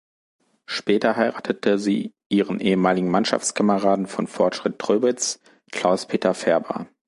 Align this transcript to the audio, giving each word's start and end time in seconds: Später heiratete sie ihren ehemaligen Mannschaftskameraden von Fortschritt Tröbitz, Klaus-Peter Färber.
Später 0.65 1.15
heiratete 1.15 1.77
sie 1.77 2.15
ihren 2.27 2.59
ehemaligen 2.59 3.11
Mannschaftskameraden 3.11 4.07
von 4.07 4.25
Fortschritt 4.25 4.79
Tröbitz, 4.79 5.39
Klaus-Peter 5.71 6.33
Färber. 6.33 6.87